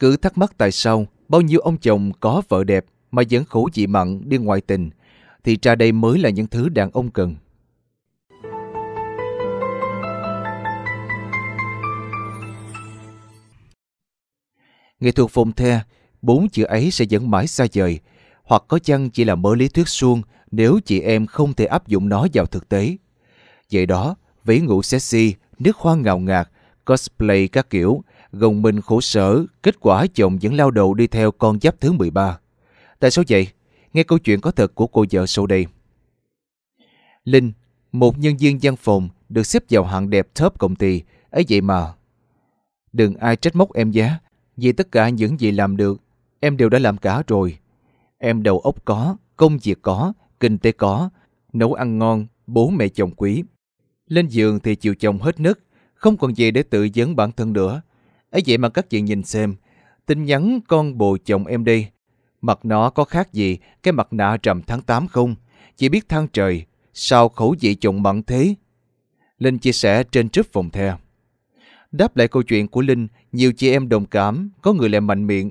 [0.00, 3.68] Cứ thắc mắc tại sao bao nhiêu ông chồng có vợ đẹp mà vẫn khổ
[3.74, 4.90] dị mặn đi ngoại tình,
[5.44, 7.36] thì ra đây mới là những thứ đàn ông cần.
[15.00, 15.80] Nghệ thuật phồn the,
[16.22, 17.98] bốn chữ ấy sẽ vẫn mãi xa vời,
[18.42, 21.88] hoặc có chăng chỉ là mớ lý thuyết suông nếu chị em không thể áp
[21.88, 22.96] dụng nó vào thực tế.
[23.72, 26.48] Vậy đó, vĩ ngủ sexy, nước hoa ngào ngạt,
[26.84, 31.30] cosplay các kiểu, gồng mình khổ sở, kết quả chồng vẫn lao đầu đi theo
[31.30, 32.38] con giáp thứ 13.
[32.98, 33.48] Tại sao vậy?
[33.92, 35.66] Nghe câu chuyện có thật của cô vợ sau đây.
[37.24, 37.52] Linh,
[37.92, 41.60] một nhân viên văn phòng được xếp vào hạng đẹp top công ty, ấy vậy
[41.60, 41.92] mà.
[42.92, 44.18] Đừng ai trách móc em giá,
[44.56, 46.00] vì tất cả những gì làm được,
[46.40, 47.58] em đều đã làm cả rồi.
[48.18, 51.10] Em đầu óc có, công việc có, kinh tế có,
[51.52, 53.42] nấu ăn ngon, bố mẹ chồng quý.
[54.06, 55.60] Lên giường thì chiều chồng hết nức,
[55.94, 57.82] không còn gì để tự vấn bản thân nữa
[58.30, 59.54] ấy vậy mà các chị nhìn xem,
[60.06, 61.86] tin nhắn con bồ chồng em đi.
[62.40, 65.34] Mặt nó có khác gì cái mặt nạ trầm tháng 8 không?
[65.76, 66.64] Chỉ biết than trời,
[66.94, 68.54] sao khẩu vị chồng mặn thế?
[69.38, 70.94] Linh chia sẻ trên trước phòng the.
[71.92, 75.26] Đáp lại câu chuyện của Linh, nhiều chị em đồng cảm, có người lại mạnh
[75.26, 75.50] miệng.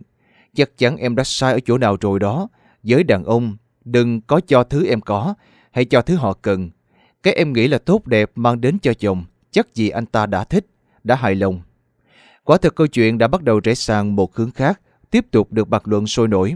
[0.53, 2.47] Chắc chắn em đã sai ở chỗ nào rồi đó.
[2.83, 5.33] Với đàn ông, đừng có cho thứ em có,
[5.71, 6.69] hãy cho thứ họ cần.
[7.23, 10.43] Cái em nghĩ là tốt đẹp mang đến cho chồng, chắc gì anh ta đã
[10.43, 10.65] thích,
[11.03, 11.61] đã hài lòng.
[12.49, 15.69] Quả thực câu chuyện đã bắt đầu rẽ sang một hướng khác, tiếp tục được
[15.69, 16.55] bạc luận sôi nổi.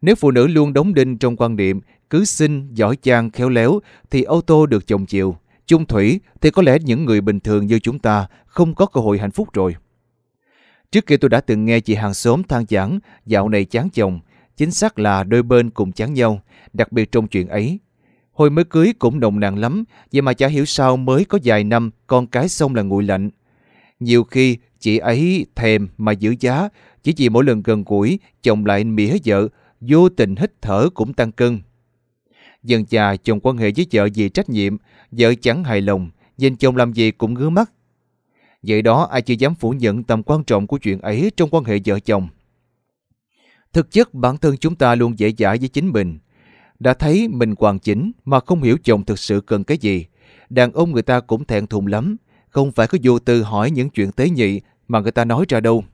[0.00, 1.80] Nếu phụ nữ luôn đóng đinh trong quan niệm
[2.10, 3.80] cứ xinh, giỏi giang, khéo léo
[4.10, 5.36] thì ô tô được chồng chiều.
[5.66, 9.00] Chung thủy thì có lẽ những người bình thường như chúng ta không có cơ
[9.00, 9.76] hội hạnh phúc rồi.
[10.92, 14.20] Trước kia tôi đã từng nghe chị hàng xóm than giảng dạo này chán chồng,
[14.56, 16.40] chính xác là đôi bên cùng chán nhau,
[16.72, 17.78] đặc biệt trong chuyện ấy.
[18.32, 21.64] Hồi mới cưới cũng nồng nàn lắm, vậy mà chả hiểu sao mới có vài
[21.64, 23.30] năm con cái xong là nguội lạnh.
[24.00, 26.68] Nhiều khi chị ấy thèm mà giữ giá,
[27.02, 29.48] chỉ vì mỗi lần gần gũi chồng lại mỉa vợ,
[29.80, 31.60] vô tình hít thở cũng tăng cân.
[32.62, 34.76] Dần già chồng quan hệ với vợ vì trách nhiệm,
[35.10, 37.72] vợ chẳng hài lòng, nhìn chồng làm gì cũng ngứa mắt.
[38.62, 41.64] Vậy đó ai chưa dám phủ nhận tầm quan trọng của chuyện ấy trong quan
[41.64, 42.28] hệ vợ chồng.
[43.72, 46.18] Thực chất bản thân chúng ta luôn dễ dãi với chính mình.
[46.78, 50.06] Đã thấy mình hoàn chỉnh mà không hiểu chồng thực sự cần cái gì.
[50.50, 52.16] Đàn ông người ta cũng thẹn thùng lắm,
[52.58, 55.60] không phải có vô tư hỏi những chuyện tế nhị mà người ta nói ra
[55.60, 55.84] đâu.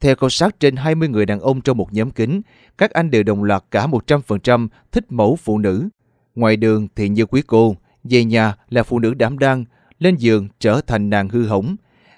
[0.00, 2.40] Theo khảo sát trên 20 người đàn ông trong một nhóm kính,
[2.78, 5.88] các anh đều đồng loạt cả 100% thích mẫu phụ nữ.
[6.34, 9.64] Ngoài đường thì như quý cô, về nhà là phụ nữ đảm đang,
[9.98, 11.76] lên giường trở thành nàng hư hỏng.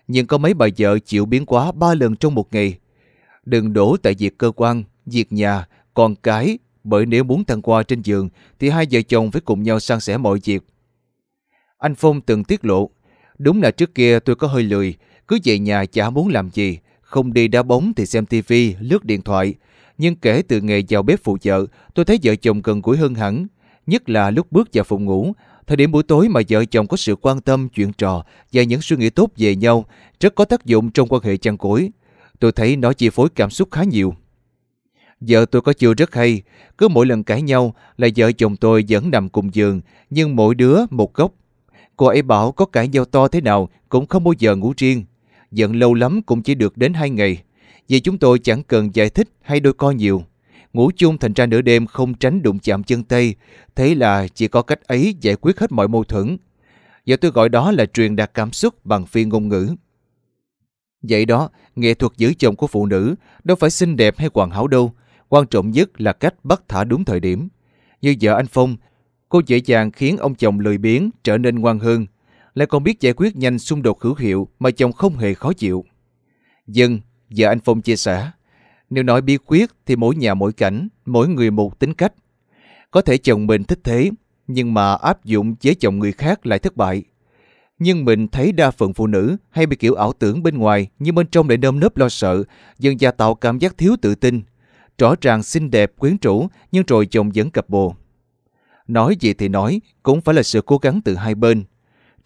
[0.09, 2.79] Nhưng có mấy bà vợ chịu biến quá ba lần trong một ngày.
[3.45, 7.83] Đừng đổ tại việc cơ quan, việc nhà, con cái, bởi nếu muốn thăng qua
[7.83, 8.29] trên giường
[8.59, 10.63] thì hai vợ chồng phải cùng nhau san sẻ mọi việc.
[11.79, 12.91] Anh Phong từng tiết lộ,
[13.39, 14.95] đúng là trước kia tôi có hơi lười,
[15.29, 19.05] cứ về nhà chả muốn làm gì, không đi đá bóng thì xem tivi, lướt
[19.05, 19.55] điện thoại.
[19.99, 23.15] Nhưng kể từ ngày vào bếp phụ vợ, tôi thấy vợ chồng gần gũi hơn
[23.15, 23.47] hẳn.
[23.87, 25.33] Nhất là lúc bước vào phòng ngủ,
[25.67, 28.83] thời điểm buổi tối mà vợ chồng có sự quan tâm, chuyện trò và những
[28.83, 29.85] suy nghĩ tốt về nhau
[30.21, 31.91] rất có tác dụng trong quan hệ chăn cối.
[32.39, 34.15] Tôi thấy nó chi phối cảm xúc khá nhiều.
[35.21, 36.43] Vợ tôi có chiều rất hay,
[36.79, 40.55] cứ mỗi lần cãi nhau là vợ chồng tôi vẫn nằm cùng giường, nhưng mỗi
[40.55, 41.33] đứa một góc.
[41.99, 45.05] Cô ấy bảo có cãi nhau to thế nào cũng không bao giờ ngủ riêng
[45.51, 47.43] giận lâu lắm cũng chỉ được đến hai ngày.
[47.89, 50.23] Vì chúng tôi chẳng cần giải thích hay đôi co nhiều.
[50.73, 53.35] Ngủ chung thành ra nửa đêm không tránh đụng chạm chân tay.
[53.77, 56.37] Thế là chỉ có cách ấy giải quyết hết mọi mâu thuẫn.
[57.05, 59.75] Giờ tôi gọi đó là truyền đạt cảm xúc bằng phi ngôn ngữ.
[61.03, 63.15] Vậy đó, nghệ thuật giữ chồng của phụ nữ
[63.45, 64.93] đâu phải xinh đẹp hay hoàn hảo đâu.
[65.29, 67.49] Quan trọng nhất là cách bắt thả đúng thời điểm.
[68.03, 68.77] Như vợ anh Phong,
[69.29, 72.07] cô dễ dàng khiến ông chồng lười biếng trở nên ngoan hơn
[72.59, 75.53] lại còn biết giải quyết nhanh xung đột hữu hiệu mà chồng không hề khó
[75.53, 75.85] chịu.
[76.67, 77.01] Dân,
[77.31, 78.31] vợ anh Phong chia sẻ,
[78.91, 82.13] nếu nói bí quyết thì mỗi nhà mỗi cảnh, mỗi người một tính cách.
[82.91, 84.11] Có thể chồng mình thích thế,
[84.47, 87.03] nhưng mà áp dụng với chồng người khác lại thất bại.
[87.79, 91.15] Nhưng mình thấy đa phần phụ nữ hay bị kiểu ảo tưởng bên ngoài nhưng
[91.15, 92.43] bên trong lại nơm nớp lo sợ,
[92.79, 94.43] dần dà tạo cảm giác thiếu tự tin.
[94.99, 97.95] Rõ ràng xinh đẹp, quyến rũ nhưng rồi chồng vẫn cặp bồ.
[98.89, 101.65] Nói gì thì nói, cũng phải là sự cố gắng từ hai bên,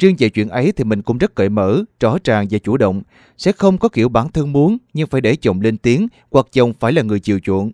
[0.03, 3.03] Riêng về chuyện ấy thì mình cũng rất cởi mở, rõ ràng và chủ động.
[3.39, 6.73] Sẽ không có kiểu bản thân muốn nhưng phải để chồng lên tiếng hoặc chồng
[6.81, 7.71] phải là người chiều chuộng.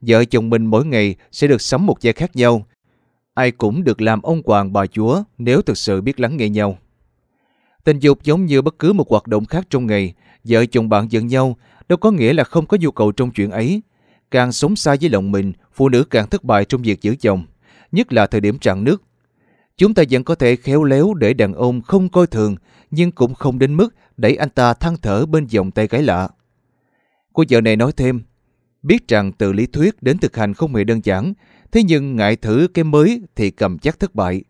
[0.00, 2.66] Vợ chồng mình mỗi ngày sẽ được sắm một vai khác nhau.
[3.34, 6.78] Ai cũng được làm ông hoàng bà chúa nếu thực sự biết lắng nghe nhau.
[7.84, 10.14] Tình dục giống như bất cứ một hoạt động khác trong ngày.
[10.44, 11.56] Vợ chồng bạn giận nhau
[11.88, 13.82] đâu có nghĩa là không có nhu cầu trong chuyện ấy.
[14.30, 17.44] Càng sống xa với lòng mình, phụ nữ càng thất bại trong việc giữ chồng.
[17.92, 19.02] Nhất là thời điểm trạng nước,
[19.78, 22.56] Chúng ta vẫn có thể khéo léo để đàn ông không coi thường,
[22.90, 26.28] nhưng cũng không đến mức đẩy anh ta than thở bên dòng tay gái lạ.
[27.32, 28.20] Cô vợ này nói thêm,
[28.82, 31.32] biết rằng từ lý thuyết đến thực hành không hề đơn giản,
[31.72, 34.44] thế nhưng ngại thử cái mới thì cầm chắc thất bại.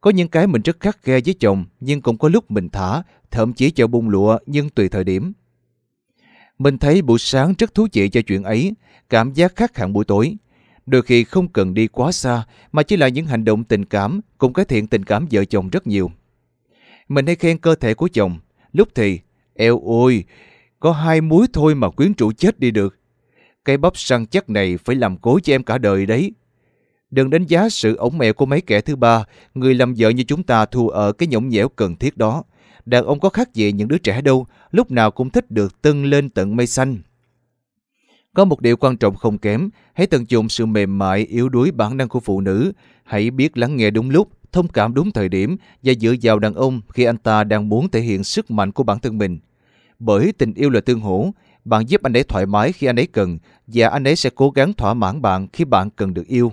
[0.00, 3.02] Có những cái mình rất khắc ghe với chồng, nhưng cũng có lúc mình thả,
[3.30, 5.32] thậm chí cho bung lụa nhưng tùy thời điểm.
[6.58, 8.72] Mình thấy buổi sáng rất thú vị cho chuyện ấy,
[9.10, 10.36] cảm giác khác hẳn buổi tối.
[10.86, 14.20] Đôi khi không cần đi quá xa, mà chỉ là những hành động tình cảm
[14.38, 16.10] cũng cải thiện tình cảm vợ chồng rất nhiều.
[17.08, 18.38] Mình hay khen cơ thể của chồng,
[18.72, 19.20] lúc thì,
[19.54, 20.24] eo ôi,
[20.80, 22.98] có hai muối thôi mà quyến rũ chết đi được.
[23.64, 26.32] Cái bắp săn chắc này phải làm cố cho em cả đời đấy.
[27.10, 29.24] Đừng đánh giá sự ổng mèo của mấy kẻ thứ ba,
[29.54, 32.44] người làm vợ như chúng ta thua ở cái nhõng nhẽo cần thiết đó.
[32.86, 36.04] Đàn ông có khác gì những đứa trẻ đâu, lúc nào cũng thích được tưng
[36.04, 36.96] lên tận mây xanh.
[38.36, 41.70] Có một điều quan trọng không kém, hãy tận dụng sự mềm mại, yếu đuối
[41.70, 42.72] bản năng của phụ nữ.
[43.04, 46.54] Hãy biết lắng nghe đúng lúc, thông cảm đúng thời điểm và dựa vào đàn
[46.54, 49.38] ông khi anh ta đang muốn thể hiện sức mạnh của bản thân mình.
[49.98, 51.30] Bởi tình yêu là tương hỗ,
[51.64, 54.50] bạn giúp anh ấy thoải mái khi anh ấy cần và anh ấy sẽ cố
[54.50, 56.52] gắng thỏa mãn bạn khi bạn cần được yêu.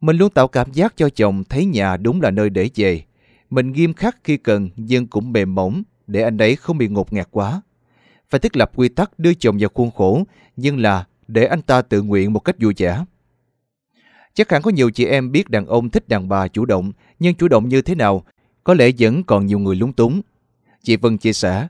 [0.00, 3.02] Mình luôn tạo cảm giác cho chồng thấy nhà đúng là nơi để về.
[3.50, 7.12] Mình nghiêm khắc khi cần nhưng cũng mềm mỏng để anh ấy không bị ngột
[7.12, 7.62] ngạt quá.
[8.32, 10.22] Phải thiết lập quy tắc đưa chồng vào khuôn khổ
[10.56, 13.04] nhưng là để anh ta tự nguyện một cách vui vẻ.
[14.34, 17.34] Chắc hẳn có nhiều chị em biết đàn ông thích đàn bà chủ động, nhưng
[17.34, 18.24] chủ động như thế nào,
[18.64, 20.20] có lẽ vẫn còn nhiều người lúng túng.
[20.82, 21.66] Chị Vân chia sẻ,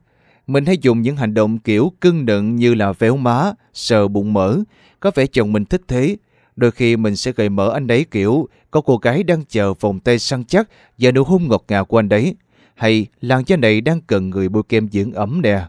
[0.46, 4.32] mình hay dùng những hành động kiểu cưng nựng như là véo má, sờ bụng
[4.32, 4.58] mỡ,
[5.00, 6.16] có vẻ chồng mình thích thế.
[6.56, 10.00] Đôi khi mình sẽ gợi mở anh đấy kiểu có cô gái đang chờ vòng
[10.00, 10.68] tay săn chắc
[10.98, 12.34] và nụ hôn ngọt ngào của anh đấy.
[12.74, 15.62] Hay làn da này đang cần người bôi kem dưỡng ấm nè,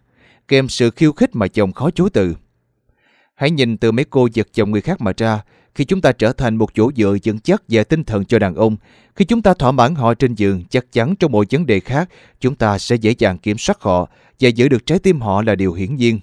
[0.53, 2.35] kèm sự khiêu khích mà chồng khó chối từ.
[3.35, 5.41] Hãy nhìn từ mấy cô giật chồng người khác mà ra,
[5.75, 8.55] khi chúng ta trở thành một chỗ dựa vững chắc về tinh thần cho đàn
[8.55, 8.75] ông,
[9.15, 12.09] khi chúng ta thỏa mãn họ trên giường, chắc chắn trong mọi vấn đề khác,
[12.39, 14.09] chúng ta sẽ dễ dàng kiểm soát họ
[14.39, 16.19] và giữ được trái tim họ là điều hiển nhiên.